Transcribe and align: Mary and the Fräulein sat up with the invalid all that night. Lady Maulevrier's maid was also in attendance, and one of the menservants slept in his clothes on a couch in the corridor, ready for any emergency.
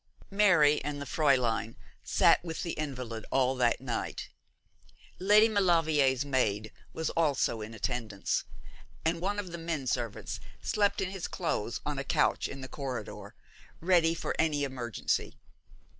Mary 0.31 0.83
and 0.83 0.99
the 0.99 1.05
Fräulein 1.05 1.75
sat 2.01 2.39
up 2.39 2.43
with 2.45 2.63
the 2.63 2.71
invalid 2.71 3.23
all 3.29 3.55
that 3.55 3.79
night. 3.79 4.29
Lady 5.19 5.47
Maulevrier's 5.47 6.25
maid 6.25 6.71
was 6.91 7.11
also 7.11 7.61
in 7.61 7.75
attendance, 7.75 8.43
and 9.05 9.21
one 9.21 9.37
of 9.37 9.51
the 9.51 9.59
menservants 9.59 10.39
slept 10.59 11.01
in 11.01 11.11
his 11.11 11.27
clothes 11.27 11.81
on 11.85 11.99
a 11.99 12.03
couch 12.03 12.47
in 12.47 12.61
the 12.61 12.67
corridor, 12.67 13.35
ready 13.79 14.15
for 14.15 14.33
any 14.39 14.63
emergency. 14.63 15.35